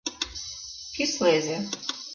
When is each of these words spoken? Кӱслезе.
Кӱслезе. 0.95 1.57